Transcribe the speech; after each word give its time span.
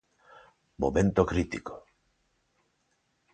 Momento 0.83 1.21
crítico. 1.31 1.73